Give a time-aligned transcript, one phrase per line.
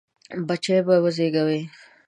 [0.47, 1.61] بچي به وزېږوي.